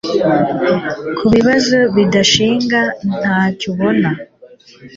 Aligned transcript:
Ku 1.17 1.25
kibazo 1.33 1.77
kidashinga 1.93 2.81
ntacyu 3.19 3.67
ubona; 3.73 4.09